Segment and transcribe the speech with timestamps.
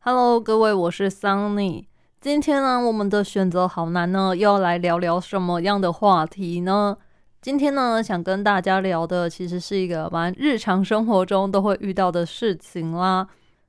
[0.00, 1.86] Hello，各位，我是 Sunny。
[2.20, 6.96] 今天呢，我们的选择好难呢，又要来聊聊什么样的话题呢？
[7.42, 13.26] 今天呢，想跟大家聊的其实是一个蛮日常生活中都会遇到的事情啦，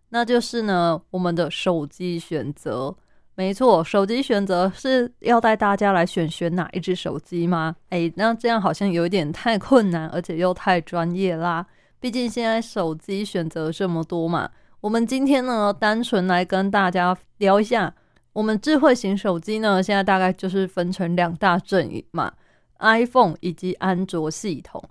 [0.10, 2.96] 那就是呢，我们的手机选择。
[3.34, 7.76] 没错，手机选择是要带大家来选选哪一只手机吗？
[7.90, 11.66] 诶，那这样好像有点太困难，而且又太专业啦。
[12.00, 14.48] 毕竟现在手机选择这么多嘛。
[14.82, 17.94] 我们今天呢，单纯来跟大家聊一下，
[18.32, 22.32] 我们智慧型手机呢，现在大概就是分成两大阵营嘛
[22.80, 24.82] ，iPhone 以及安卓系统。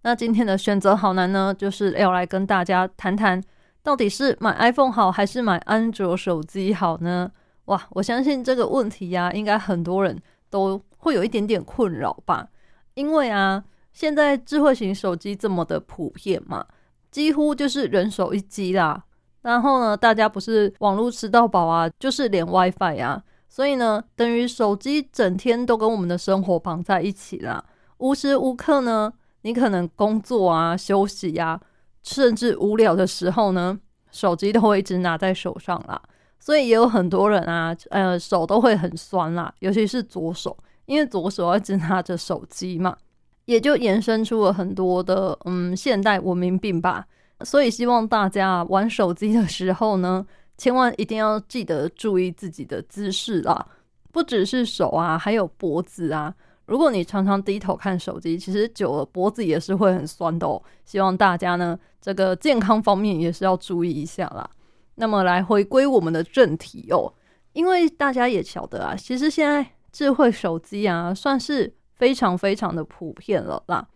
[0.00, 3.42] 那今天的选择好难呢，就是要来跟大家谈谈，
[3.82, 7.30] 到底是买 iPhone 好还是买安卓手机好呢？
[7.66, 10.18] 哇，我相信这个问题呀，应该很多人
[10.48, 12.48] 都会有一点点困扰吧。
[12.94, 16.64] 因为啊，现在智慧型手机这么的普遍嘛，
[17.10, 19.04] 几乎就是人手一机啦。
[19.44, 27.62] 然后呢，大家不是网络吃到饱啊，就是连 WiFi 啊，所以呢，等于手机整天都跟我们的生活绑在一起啦。
[27.98, 31.60] 无时无刻呢，你可能工作啊、休息呀，
[32.02, 33.78] 甚至无聊的时候呢，
[34.10, 36.00] 手机都会一直拿在手上啦。
[36.40, 42.96] 所以也有很多人啊，呃，手都会很酸啦，尤其是左手，因为左手一直拿着手机嘛，
[43.44, 47.06] 也就延伸出了很多的嗯现代文明病吧。
[47.40, 50.24] 所以希望大家玩手机的时候呢，
[50.56, 53.66] 千万一定要记得注意自己的姿势啦，
[54.12, 56.34] 不只是手啊，还有脖子啊。
[56.66, 60.62] 如果你常常低头看手机，其实久了脖子也是会很酸的哦。
[60.84, 64.48] 希望大家呢，这个健康方面也是要注意一下啦。
[64.94, 67.12] 那么来回归我们的正题哦，
[67.52, 73.86] 因为大家也晓得啊，其实现在智慧手机啊算是非常非常的普遍了啦。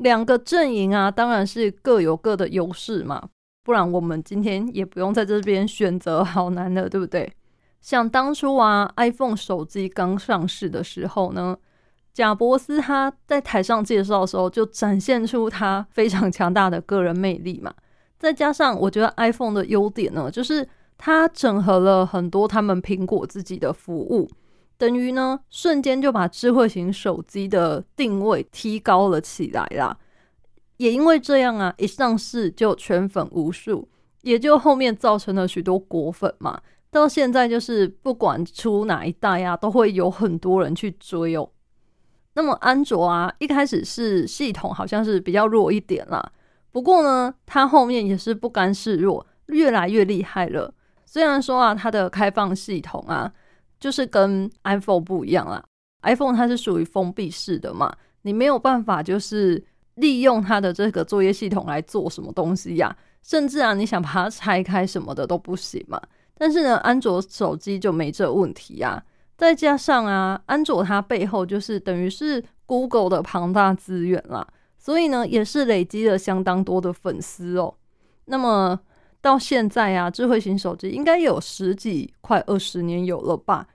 [0.00, 3.28] 两个阵营啊，当然是各有各的优势嘛，
[3.62, 7.32] 不然我们今天也不用在这边选择，好难的，对不对？
[7.80, 11.56] 像当初啊，iPhone 手机刚上市的时候呢，
[12.12, 17.72] 贾伯斯他在台上介绍的时候，就展现出他非常强大的个人魅力嘛。
[18.18, 20.66] 再加上，我觉得 iPhone 的优点呢，就是
[20.98, 24.30] 它整合了很多他们苹果自己的服务，
[24.80, 29.94] 等于呢瞬间就把智慧型手机的定位提高了起来啦。
[30.78, 33.86] 也因为这样啊，一上市就圈粉无数，
[34.22, 36.58] 也就后面造成了许多果粉嘛。
[36.90, 41.50] 到现在就是不管出哪一代啊，都会有很多人去追哦。
[42.32, 46.32] 那么安卓啊，一开始是系统好像是比较弱一点啦。
[46.72, 50.72] 不过呢，它后面也是不甘示弱，越来越厉害了。
[51.04, 53.30] 虽然说啊，它的开放系统啊，
[53.80, 55.64] 就是跟 iPhone 不一样啦。
[56.02, 57.92] iPhone 它是属于封闭式的嘛，
[58.22, 59.62] 你没有办法就是
[59.94, 66.00] 利用它的这个作业系统来做什么东西呀，甚至啊，你想把它拆开什么的都不行嘛。
[66.36, 69.02] 但是呢，安卓手机就没这问题呀。
[69.36, 74.46] 再加上啊，安卓它背后就是等于是 Google 的庞大资源啦。
[74.78, 77.74] 所以呢，也是累积了相当多的粉丝哦。
[78.24, 78.80] 那么
[79.20, 83.66] 到现在啊，智慧型手机应该有十几、快二十年有了吧？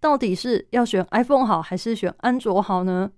[0.00, 3.10] 到底是要选 iPhone 好，还是选安卓好呢？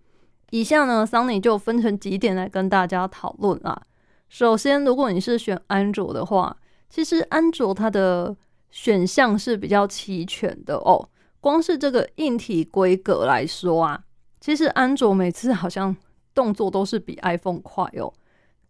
[0.51, 3.83] 以下呢，Sunny 就分成几点来跟大家讨论啦。
[4.29, 6.57] 首先，如果你是选安卓的话，
[6.89, 8.37] 其实安卓它的
[8.71, 11.09] 选项是比较齐全的哦。
[11.41, 14.05] 光是这个硬体规格来说啊，
[14.41, 15.97] 其实安卓每次好像。
[16.35, 18.11] 动作都是比 iPhone 快哦，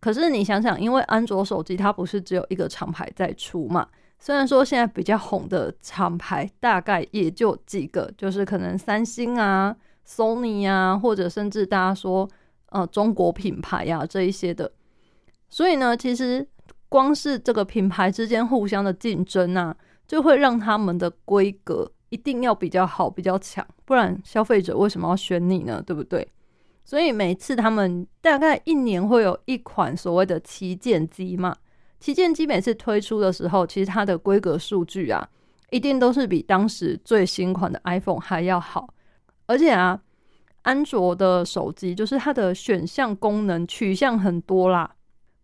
[0.02, 3.86] 可是你想想，因为安卓手机它不是只有一个厂牌在出嘛？
[4.18, 12.28] 虽然说现在比较红的厂牌大概也就几个，就是可能三星啊、Sony 啊，或者甚至大家说
[12.70, 14.72] 呃中国品牌呀这一些的。
[15.48, 16.44] 所以呢，其实
[16.88, 19.76] 光是这个品牌之间互相的竞争啊，
[20.08, 25.80] 就会让他们的规格一定要比较好、比较强，不然消费者为什么要选你呢？
[25.86, 26.26] 对不对？
[26.84, 31.54] 所以每次他们大概一年会有一款所谓的旗舰机嘛，
[32.00, 35.26] 旗舰机每次推出的时候，其实它的规格数据啊，
[35.70, 38.92] 一定都是比当时最新款的 iPhone 还要好。
[39.46, 40.00] 而且啊，
[40.62, 44.90] 安卓的手机就是它的选项功能取向很多啦，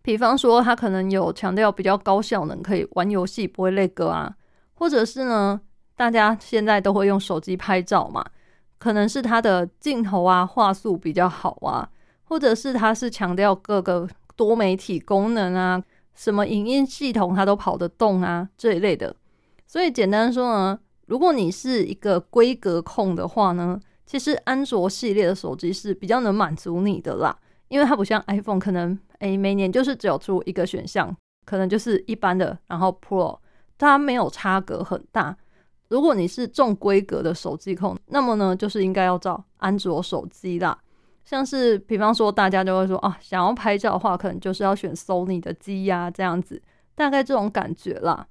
[0.02, 4.34] 比方说它可能有强调比较高效能，可以玩游戏不会累个啊，
[4.74, 5.60] 或者是呢，
[5.96, 8.24] 大家现在都会用手机拍照嘛。
[8.78, 11.88] 可能是它的镜头啊画素比较好啊，
[12.24, 15.82] 或者是它是强调各个多媒体功能啊，
[16.14, 19.14] 什么影音系统它都跑得动啊这一类的。
[19.66, 27.36] 所以简单说呢，如果你是一个规格控的话呢，其实安卓系列的手机是比较能满足你的啦，
[27.68, 31.14] 因为它不像 iPhone，可能诶每年就是只有出一个选项，
[31.44, 33.38] 可能就是一般的，然后 Pro
[33.76, 35.36] 它没有差隔很大。
[35.88, 40.78] 如果你是重规格的手机控，那么呢，就是应该要找安卓手机啦。
[41.24, 46.62] 像是比方说，大家就会说啊，想要拍照的话，可能就是要选 Sony 的机呀，这样子，
[46.94, 48.26] 大概这种感觉啦。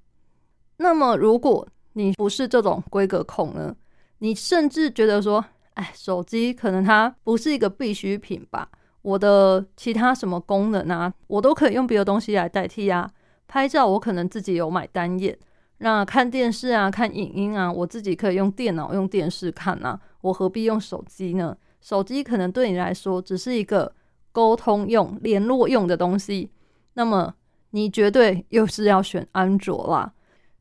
[0.77, 3.75] 那么，如果你不是这种规格控呢，
[4.19, 5.44] 你甚至觉得说，
[5.74, 8.69] 哎，手机可能它不是一个必需品吧？
[9.01, 13.10] 我的其他什么功能啊，我都可以用别的东西来代替啊。
[13.48, 15.38] 拍照我可能自己有买单眼。
[15.79, 21.56] 那看电视啊，看影音啊，我自己可以用电脑、用电视看啊，我何必用手机呢？
[21.79, 23.94] 手机可能对你来说只是一个
[24.31, 26.50] 沟通用、联络用的东西，
[26.94, 27.33] 那么
[27.71, 30.12] 你绝对又是要选安卓啦，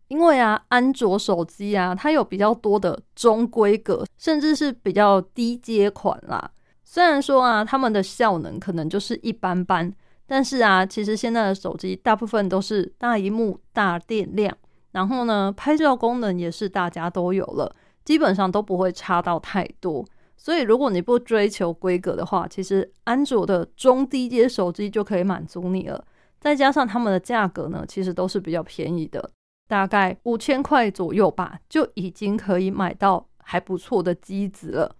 [0.08, 6.50] 因为啊，安卓手机啊，它有比较多的中规格，甚至是比较低阶款啦。
[6.84, 9.92] 虽然说啊，他们的效能可能就是一般般，
[10.26, 14.54] 但是啊，其实现在的手机大部分都是大荧幕、大电量。
[14.96, 20.02] 然后呢，拍照功能也是大家都有了，基本上都不会差到太多。
[20.38, 26.02] 所以如果你不追求规格的话，其实安卓的中低阶手机就可以满足你了。
[26.40, 29.30] 再加上他们的价格呢，其实都是比较便宜的，
[29.68, 34.96] 大概五千块左右吧，就已经可以买到还不错的机子了。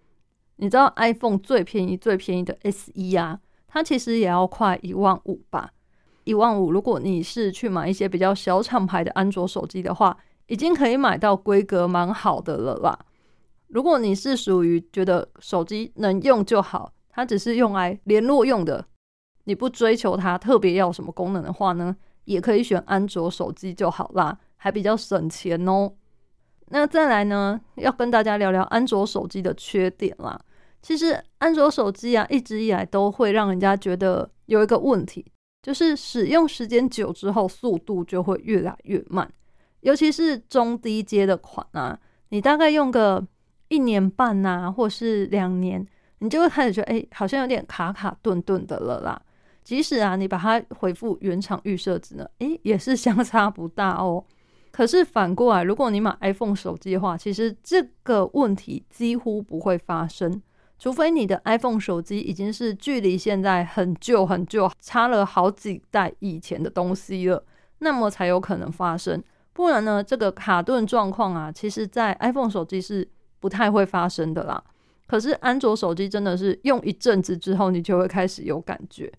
[0.57, 5.71] 你知道 iPhone 最便宜最便宜的 S 一啊，它其实也要快一万五吧。
[6.27, 10.17] 一万五，如果你是去买一些比较小厂牌的安卓手机的话，
[10.49, 12.99] 已经可以买到规格蛮好的了啦。
[13.69, 18.85] 如果你是属于觉得手机能用就好，它只是用来联络用的，
[19.45, 21.95] 你不追求它特别要什么功能的话呢，
[22.25, 25.93] 也可以选安卓手机就好啦，还比较省钱哦。
[26.71, 30.41] 那再来呢，要跟大家聊聊安卓手机的缺点啦。
[30.83, 35.25] 其实安卓手机啊，一直以来都会让人家觉得有一个问题。
[35.67, 39.29] 就是使用时间久之后，速度就会越来越慢，
[39.81, 41.99] 尤其是中低阶的款啊，
[42.29, 43.27] 你大概用个
[43.67, 45.85] 一年半呐，或是两年，
[46.21, 49.21] 你就会开始觉得，哎，好像有点卡卡顿顿的了啦。
[49.65, 54.25] 即使啊，你把它回复原厂预设值呢，诶，也是相差不大哦。
[54.71, 60.41] 可是反过来，如果你买 iPhone 手机的话，其实这个问题几乎不会发生。
[60.79, 67.43] 除非你的 iPhone 手机已经是距离现在很旧很旧，差了好几代以前的东西了，
[67.79, 69.23] 那么才有可能发生。
[69.53, 73.09] 不然呢，这个卡顿状况啊，其实在 iPhone 手机是
[73.41, 74.63] 不太会发生的啦。
[75.07, 79.11] 可是安卓手机真的是用一阵子之后，你就会开始有感觉。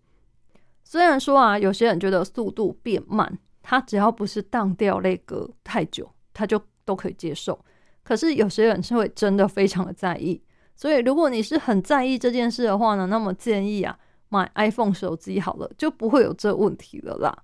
[0.83, 7.59] 虽然说啊，有些人觉得速度变慢，它只要不是当掉那个太久，它就都可以接受。
[8.03, 10.41] 可是有些人是会真的非常的在意。
[10.79, 13.97] 所以，如果你是很在意这件事的话呢，那么建议啊，
[14.29, 17.35] 买 iPhone 手机好了，就不会有这问题了啦。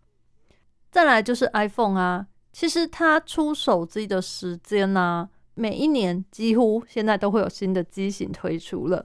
[0.91, 9.03] 再来就是 iPhone 啊，其实它出手机的时间呢，每一年几乎现在都会有新的机型推出了。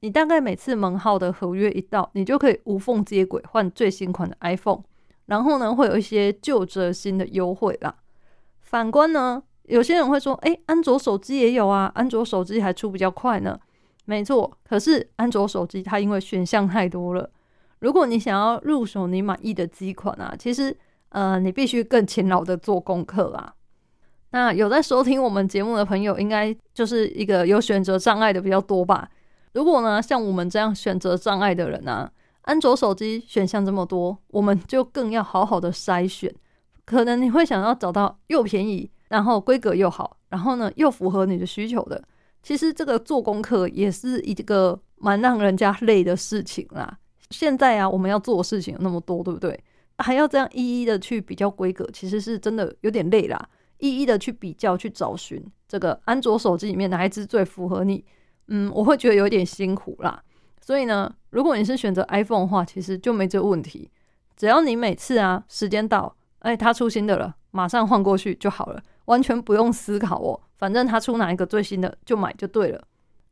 [0.00, 4.82] 你大概每次门号的合约一到，你就可以无缝接轨换最新款的 iPhone，
[5.26, 7.94] 然后呢，会有一些旧折新的优惠啦。
[8.60, 13.56] 反观呢，有些人会说，哎，安卓手机也有啊，安卓手机还出比较快呢。
[14.08, 17.28] 没错，可是安卓手机它因为选项太多了，
[17.80, 20.74] 如果你想要入手你满意的机款啊，其实
[21.10, 23.52] 呃你必须更勤劳的做功课啊。
[24.30, 29.10] 那有在收听我们节目的朋友，应该就是一个有选择障碍的比较多吧？
[29.52, 32.10] 如果呢像我们这样选择障碍的人呢，
[32.42, 36.34] 安卓手机选项这么多，我们就更要好好的筛选。
[36.86, 42.02] 可能你会想要找到又便宜，然后规格又好，然后呢又符合你的需求的。
[42.48, 46.98] 其实这个做功课也是一个蛮让人家累的事情啦。
[47.28, 49.62] 现在啊，我们要做的事情有那么多，对不对？
[49.98, 53.38] 还要这样一一的去比较规格，其实是真的有点累啦。
[53.80, 58.02] 一一的去比较、去找寻这个安卓手机里面哪一支最符合你，
[58.46, 60.18] 嗯，我会觉得有点辛苦啦。
[60.62, 63.90] 所以呢，如果你是选择 iPhone 的话，其实就没这问题。
[64.38, 70.40] 只要你每次啊时间到，哎，它出新的了，马上换过去就好了，完全不用思考哦。
[70.58, 72.82] 反正他出哪一个最新的就买就对了。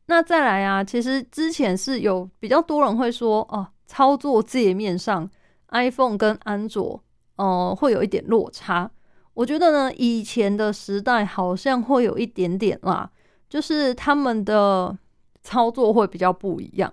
[0.07, 5.29] 那再来啊，其实之前是有比较多人会说哦，操作界面上
[5.69, 7.03] iPhone 跟安卓
[7.35, 8.89] 哦会有一点落差。
[9.33, 13.11] 我觉得呢，以前的时代好像会有一点点啦，
[13.49, 14.97] 就是他们的
[15.43, 16.91] 操作会比较不一样。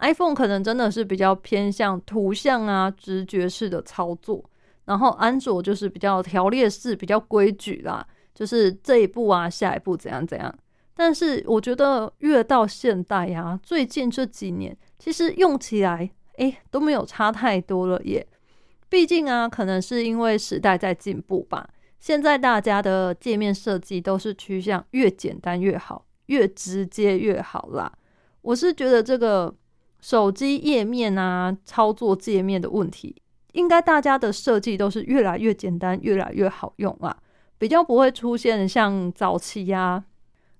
[0.00, 4.42] iPhone 可能真的是比较偏向图像啊直觉式的操作，
[4.86, 8.04] 然后安卓就是比较条列式、比较规矩啦。
[8.34, 10.52] 就是这一步啊，下一步怎样怎样？
[10.96, 18.26] 但是我觉得越到现代呀，最近这几年其实用起来，哎，都没有差太多了耶。
[18.88, 21.68] 毕竟啊，可能是因为时代在进步吧。
[21.98, 27.92] 现在大家的界面设计都是趋向越简单越好，越直接越好啦。
[28.42, 29.52] 我是觉得这个
[30.00, 33.16] 手机页面啊，操作界面的问题，
[33.52, 37.16] 应该大家的设计都是越来越简单，越来越好用啦，
[37.58, 40.04] 比较不会出现像早期呀，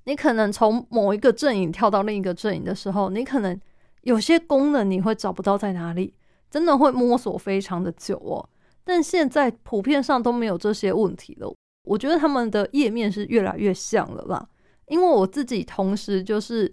[0.04, 3.58] 你可能从某一个阵营跳到另一个阵营的时候，你可能
[4.02, 6.14] 有些功能你会找不到在哪里，
[6.50, 8.48] 真的会摸索非常的久哦。
[8.84, 11.52] 但现在普遍上都没有这些问题了。
[11.84, 14.46] 我觉得他们的页面是越来越像了啦。
[14.88, 16.72] 因为我自己同时就是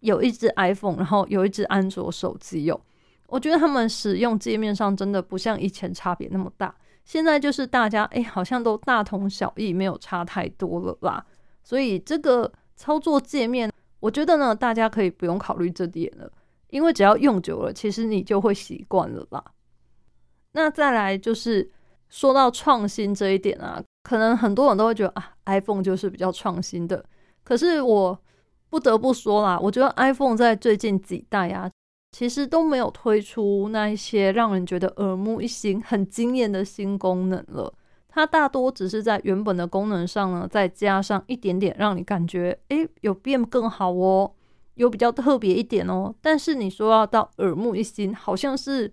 [0.00, 2.80] 有一只 iPhone，然后有一只安卓手机哟。
[3.28, 6.74] 我觉得他们使用界面上真的不像以前差别那么大。
[7.04, 11.24] 现在就是大家哎，好像都大同小异，没有差太多了啦。
[11.62, 16.30] 所以这个操作界面，我觉得呢，大家可以不用考虑这点了，
[16.70, 19.44] 因为只要用久了，其实你就会习惯了啦。
[20.52, 21.70] 那再来就是
[22.08, 27.04] 说到创新这一点啊，可能很多人都会觉得啊，iPhone 就是比较创新的。
[27.44, 28.18] 可是我
[28.68, 31.70] 不得不说啦，我觉得 iPhone 在最近几代啊，
[32.12, 37.74] 其实都没有推出那一些让人觉得耳目一新、很惊艳的新功能了。
[38.08, 44.32] 它大多只是在原本的功能上呢，再加上一点点，让你感觉诶有变更好哦，
[44.74, 46.14] 有比较特别一点哦。
[46.20, 48.92] 但是你说要到耳目一新，好像是。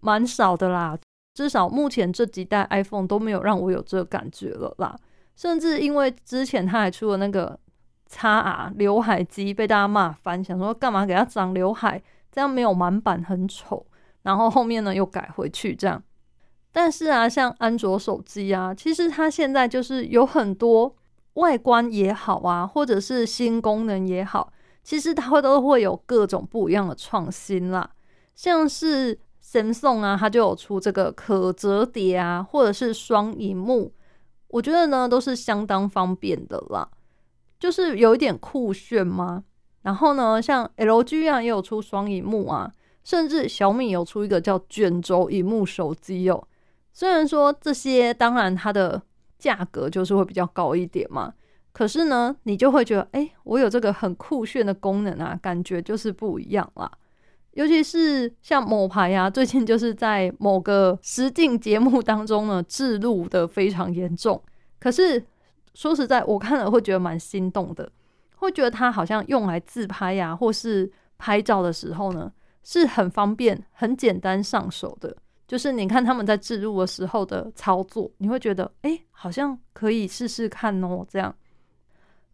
[0.00, 0.96] 蛮少的啦，
[1.34, 4.96] 至少目前这几代 iPhone 都没有让我有这个感觉了啦。
[5.34, 7.58] 甚至因为之前他还出了那个
[8.06, 12.00] 叉 R 刘海机，被大家骂翻，想说干嘛给他长刘海，
[12.38, 13.84] 这样没有满版很丑。
[14.22, 16.00] 然后后面呢又改回去这样。
[16.70, 20.94] 但是啊，像安卓手机啊，其实它现在就是有很多
[21.34, 24.52] 外观也好啊，或者是新功能也好，
[24.84, 27.90] 其实它会都会有各种不一样的创新啦，
[28.36, 29.18] 像是。
[29.40, 33.90] Samsung 啊，它就有出这个可折叠啊，或者是双荧幕，
[34.48, 36.86] 我觉得呢都是相当方便的啦，
[37.58, 39.44] 就是有一点酷炫吗。
[39.82, 42.70] 然后呢，像 LG 啊也有出双荧幕啊，
[43.04, 46.46] 甚至小米有出一个叫卷轴荧幕手机哦。
[46.92, 49.00] 虽然说这些当然它的
[49.38, 51.32] 价格就是会比较高一点嘛，
[51.72, 56.90] 可是呢，你就会觉得，哎，我有这个很酷炫的功能啊，感觉就是不一样啦。
[57.52, 64.40] 尤其是像某牌呀，最近就是在某个实境节目当中呢，置入的非常严重。
[64.78, 65.24] 可是
[65.74, 67.90] 说实在，我看了会觉得蛮心动的，
[68.38, 75.16] 会觉得它好像用来自拍呀，或是拍照的时候呢，是很方便、很简单上手的。
[75.46, 81.06] 就是你看他们在置入的时候的操作，你会觉得哎，好像可以试试看哦。
[81.08, 81.34] 这样，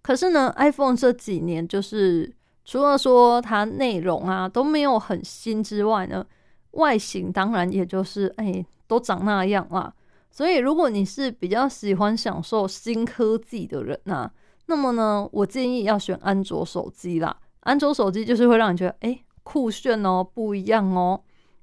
[0.02, 2.34] 可是呢，iPhone 这几年就是。
[2.66, 6.24] 除了说它内容啊都没有很新之外呢，
[6.70, 9.92] 外形当然也就是哎都长那样啦。
[10.30, 14.32] 所以如果你是比较喜欢享受新科技的人呐，
[14.66, 17.36] 那么呢，我建议要选安卓手机啦。
[17.60, 21.20] 安卓手机就是会让你觉得哎酷炫哦，不一样哦，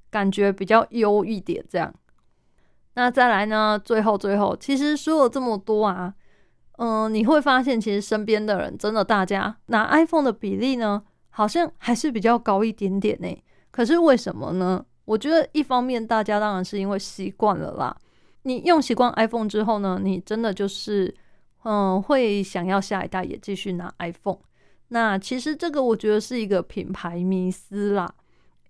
[0.09, 1.93] 感觉比较优一点这样。
[2.93, 6.13] 那再来呢，最后最后，其实说了这么多啊。
[6.77, 13.43] 嗯，你会发现，其实身边的人真的，大家拿 iPhone 的比例呢，好像还是比较高一点点呢。
[13.69, 14.83] 可是为什么呢？
[15.05, 17.95] 我觉得一方面，大家当然是因为习惯了啦。
[18.43, 21.13] 你用习惯 iPhone 之后呢，你真的就是，
[21.63, 24.39] 嗯，会想要下一代也继续拿 iPhone。
[24.89, 28.13] 那其实这个我觉得是一个品牌迷思啦，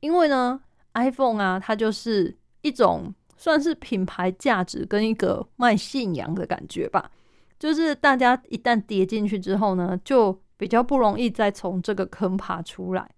[0.02, 0.62] 因为呢
[0.94, 7.10] ，iPhone 啊，它就是一种算是品牌价值跟一个卖信仰的感觉吧。
[7.58, 13.10] 就是大家一旦跌进去之后呢，就比较不容易再从这个坑爬出来。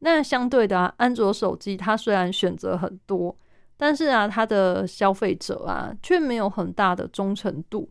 [0.00, 3.34] 那相对的啊，安卓手机它虽然选择很多，
[3.76, 7.88] 但是啊，它的消费者啊却没有很大的忠诚度，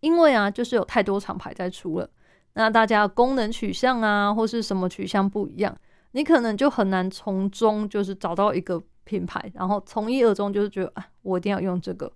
[0.00, 2.08] 因为啊，就是有太多厂牌在出了。
[2.54, 5.76] 那大家功能取向啊，或是什么取向不一样，
[6.12, 12.12] 你可能就很难从中就是找到一个品牌，然后从一而终，就是觉得啊，我一定要用这个。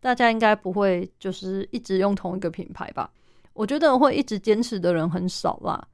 [0.00, 3.10] 大家应该不会就是一直用同一个品牌吧？
[3.52, 5.86] 我觉得会一直坚持的人很少啦。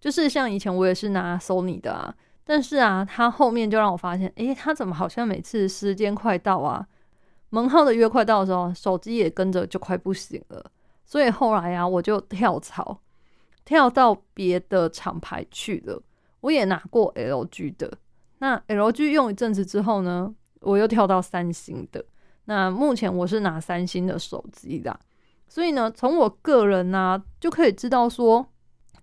[0.00, 6.86] 就是像以前我也是拿 Sony 的啊，但是啊，他后面就让我发现，诶，他怎么好像每次时间快到啊，
[7.50, 10.70] 门号的约快到的时候，手机也跟着就快不行了。
[11.04, 13.00] 所以后来啊，我就跳槽，
[13.64, 16.02] 跳到别的厂牌去了。
[16.40, 17.98] 我也拿过 LG 的，
[18.38, 22.04] 那 LG 用一阵子之后呢，我又跳到三星的。
[22.44, 25.00] 那目前我是拿三星的手机的，
[25.48, 28.46] 所以呢，从我个人呢就可以知道说，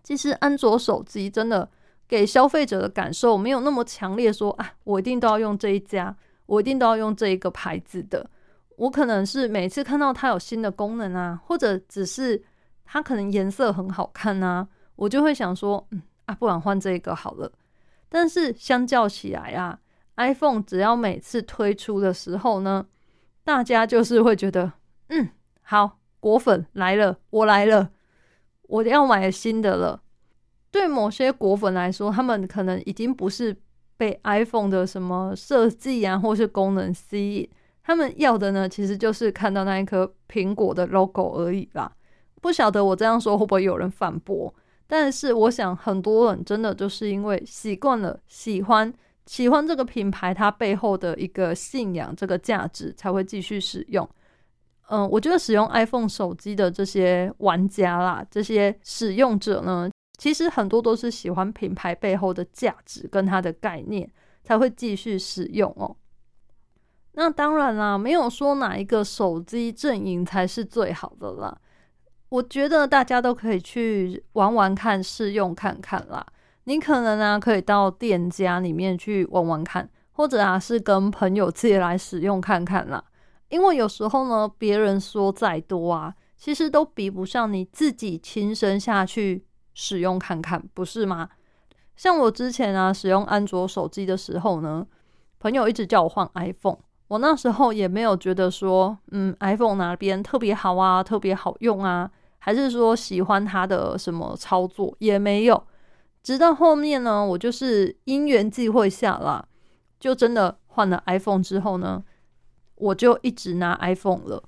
[0.01, 1.69] 其实安卓手机真的
[2.07, 8.29] 给消费者的感受没有那么强烈，说啊，我一定都要用这一家，我一定都要用这一个牌子的。
[8.77, 12.43] 我可能是每次看到它有新的功能啊，或者只是
[12.83, 17.51] 它可能颜色很好看啊，我就会想说，嗯啊，不然换这个好了。
[18.09, 19.79] 但是相较起来啊
[20.17, 22.85] ，iPhone 只要每次推出的时候呢，
[23.43, 24.73] 大家就是会觉得，
[25.09, 25.29] 嗯，
[25.61, 27.91] 好，果粉来了，我来了，
[28.63, 30.01] 我要买新的了。
[30.71, 33.55] 对某些果粉来说，他们可能已经不是
[33.95, 37.49] 被 iPhone 的什么设计啊，或是功能吸引。
[37.85, 41.91] 他们要的呢，其实就是看到那一颗苹果的 logo 而已啦。
[42.41, 44.51] 不晓得我这样说会不会有人反驳？
[44.87, 48.91] 但是我想，很多人真的就是因为习惯了、喜欢、
[49.27, 54.07] 喜欢这个品牌，它背后的一个信仰、这个价值，才会继续使用。
[54.89, 64.07] 嗯，我觉得使用 iPhone 手机的这些玩家啦，这些使用者呢，其实很多都是喜欢品牌背后的价值跟它的概念，
[64.43, 65.95] 才会继续使用哦。
[67.17, 71.57] 那当然啦，没有说哪一个手机阵营才是最好的啦。
[72.27, 76.25] 我觉得大家都可以去玩玩看，试用看看啦。
[76.65, 83.01] 你可能啊，可以到店家里面去玩玩看，或者啊，是跟朋友借来使用看看啦。
[83.47, 91.29] 因为有时候呢，别人说再多啊，其实都比不上你自己亲身下去使用看看，不是吗？
[91.95, 94.85] 像我之前啊，使用安卓手机的时候呢，
[95.39, 96.79] 朋友一直叫我换 iPhone。
[97.07, 102.09] 我那时候也没有觉得说，嗯，iPhone 哪边特别好啊，特别好用啊，
[102.39, 105.63] 还是说喜欢它的什么操作也没有。
[106.23, 109.45] 直到后面呢，我就是因缘际会下啦，
[109.99, 112.03] 就真的换了 iPhone 之后呢，
[112.73, 114.43] 我就一直拿 iPhone 了。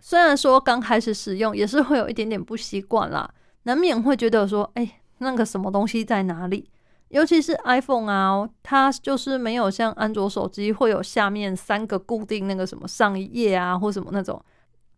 [0.00, 3.32] 虽然说刚开始使用也是会有一点点不习惯啦，
[3.62, 6.68] 难免会觉得说，哎，那个什么东西在哪里？
[7.12, 14.42] 尤其是 iPhone 啊，它就是没有像安卓手机会有下面三个固定那个什么上一页啊，或什么那种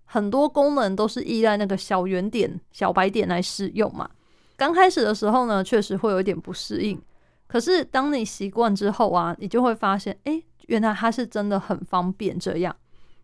[0.05, 4.09] 很多功能都是依赖那个小圆点、小白点来使用嘛。
[4.57, 7.03] 刚开始的时候呢，确实会有一点不适应。
[7.49, 12.77] 可是当你习惯之后啊，你就会发现，哎，原来它是真的很方便这样。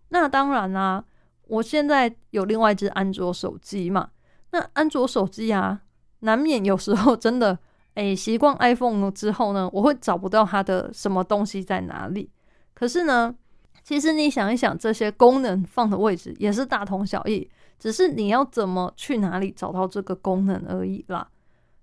[0.09, 1.05] 那当然啦，
[1.47, 4.11] 我现在有另外一只安卓手机嘛，
[4.51, 5.83] 那安卓手机啊，
[6.19, 7.57] 难免有时候真的。
[7.95, 12.31] 哎，习惯 iPhone 之后呢，我会找不到它的什么东西在哪里。
[12.73, 13.35] 可是呢，
[13.83, 21.29] 其实你想一想，这些功能放的位置也是大同小异，只是你要怎么去哪里找到这个功能而已啦。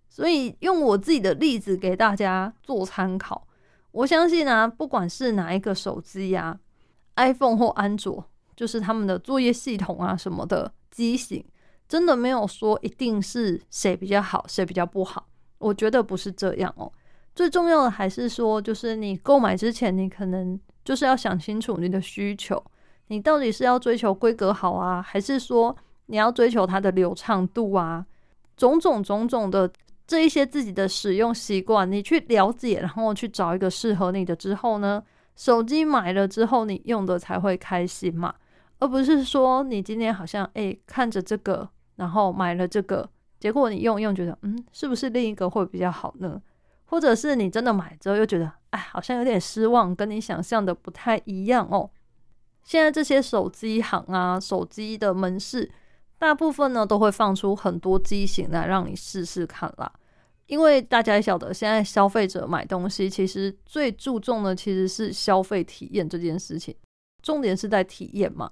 [0.10, 3.46] 所以用我自己的例子给大家做参考。
[3.92, 6.58] 我相信啊，不管是哪一个手机呀
[7.16, 8.24] ，iPhone 或安卓，
[8.56, 11.44] 就是他们的作业系统啊什么的机型，
[11.88, 15.28] 真的没有说一定是谁比较好，谁比较不好。
[15.60, 16.92] 我觉得不是这样哦，
[17.36, 22.64] 最重要的还是说，就是你购买之前，你可能就是要想清楚你的需求，
[23.08, 25.76] 你到底是要追求规格好啊，还是说
[26.08, 28.06] 你要追求它的流畅度啊，
[28.56, 29.72] 种种种种的
[30.06, 35.04] 这一些自己的使用习惯，你去了解，然后去找一个适合你的之后呢，
[35.36, 38.34] 手机买了之后，你用的才会开心嘛，
[38.80, 43.10] 而不是说你今天好像诶看着这个，然后买了这个。
[43.40, 46.42] 结果你用用觉得，嗯，是不是另一个会比较好呢？
[46.86, 51.90] 或者是你真的买之后又觉得，哎，好像有点失望，跟你想象的不太一样哦。
[52.64, 55.70] 现在这些手机行啊，手机的门市，
[56.18, 59.92] 大部分呢都会放出很多机型来让你试试看啦。
[60.48, 66.74] 因为大家也晓得，现在消费者买东西其实最注重的其实是消费体验这件事情，
[67.22, 68.50] 重点是在体验嘛。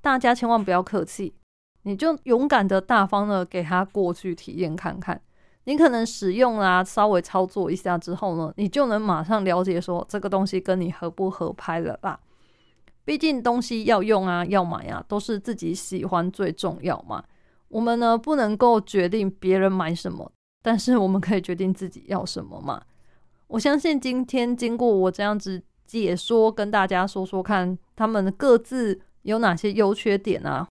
[0.00, 1.34] 大家千万不要客气。
[1.82, 5.20] 你就勇敢的、大方的给他过去体验看看，
[5.64, 12.18] 你可能使用啊，稍微操作一下之后呢，你就能马上了解说这个东西跟你合不合拍了啦。
[13.04, 17.24] 毕竟东西要用啊，要买啊，都是自己喜欢最重要嘛。
[17.68, 20.30] 我们呢不能够决定别人买什么，
[20.62, 22.82] 但是我们可以决定自己要什么嘛。
[23.46, 30.68] 我相信今天经过我这样子解说，跟大家说说看，他们各自有哪些优缺点啊。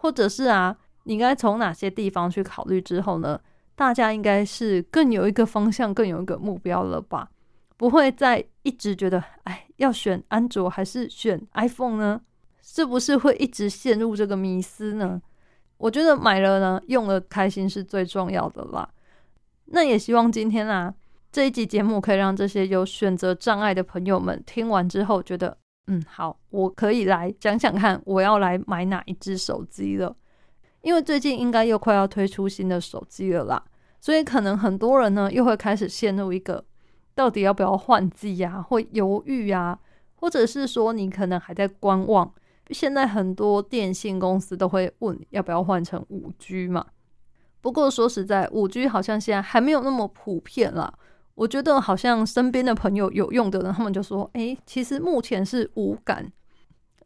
[0.00, 3.38] 或者是啊，你应该从哪些地方去考虑之后呢？
[3.74, 7.30] 大家应该是更有一个方向，更有一个目标了吧？
[7.76, 12.20] 不会再一直觉得，哎，要选安卓还是选 iPhone 呢？
[12.62, 15.20] 是不是会一直陷入这个迷思呢？
[15.76, 18.88] 我觉得买了呢，用了开心是最重要的啦。
[19.66, 20.94] 那也希望今天啊，
[21.30, 25.58] 这一集节目可以让这些有选择障碍的朋友们听完之后觉得。
[25.86, 30.16] 嗯，好，我可以来讲讲看，我要来买哪一只手机了。
[30.82, 33.62] 因为最近应该又快要推出新的手机了啦，
[34.00, 36.64] 所以可能很多人呢又会开始陷入一个
[37.14, 39.78] 到底要不要换机呀，会犹豫啊，
[40.14, 42.32] 或者是说你可能还在观望，
[42.70, 46.86] 现在很多电信公司都会问要不要换成五 G 嘛。
[47.60, 50.94] 不过说实在，五 G 好像现在还没有那么普遍啦。
[51.34, 56.30] 我觉得好像身边的朋友有用的人，他们就说：“诶，其实目前是无感。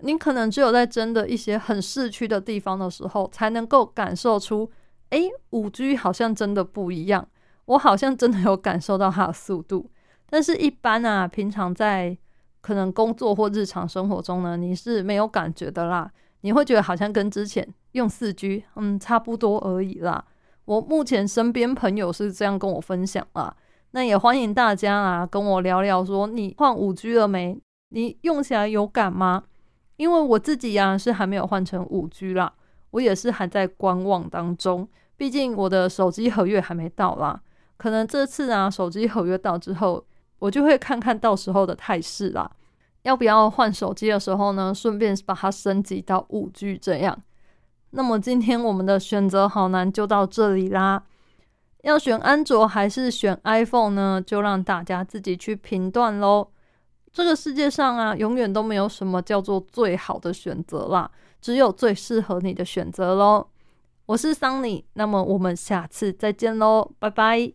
[0.00, 4.68] 你可能只有在真的一些很市区的地方的时候，才能够感受出，
[5.10, 7.26] 诶，五 G 好像真的不一样。
[7.66, 9.88] 我好像真的有感受到它的速度。
[10.28, 12.18] 但是，一般啊，平常在
[12.60, 16.10] 可能工作或日常生活中呢，你是没有感觉的啦。
[16.40, 20.22] 你会觉得好像跟之前用四 G，嗯，差不多而已啦。
[20.64, 23.54] 我目前身边朋友是这样跟我分享啦。”
[23.94, 27.56] 那也欢迎大家啊，跟我聊聊，说你换五 G 了没？
[27.90, 29.44] 你用起来有感吗？
[29.98, 32.52] 因为我自己呀是还没有换成五 G 啦，
[32.90, 34.88] 我也是还在观望当中。
[35.16, 37.40] 毕竟我的手机合约还没到啦，
[37.76, 40.04] 可能这次啊手机合约到之后，
[40.40, 42.50] 我就会看看到时候的态势啦，
[43.02, 47.16] 要不要换手机的时候呢，顺便把它升级到五 G 这样。
[47.90, 51.04] 那么今天我们的选择好难就到这里啦。
[51.84, 54.22] 要选安卓还是选 iPhone 呢？
[54.26, 56.48] 就让大家自己去评断喽。
[57.12, 63.46] 这个世界上啊，永远都没有什么叫做最好的选择啦，只有最适合你的选择喽。
[64.06, 67.52] 我是桑尼，那么我们下次再见喽，拜拜。